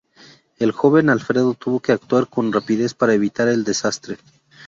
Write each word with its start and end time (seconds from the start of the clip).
El 0.57 0.71
joven 0.71 1.11
Alfredo 1.11 1.53
tuvo 1.53 1.79
que 1.79 1.91
actuar 1.91 2.27
con 2.27 2.51
rapidez 2.51 2.95
para 2.95 3.13
evitar 3.13 3.47
el 3.49 3.63
desastre. 3.63 4.17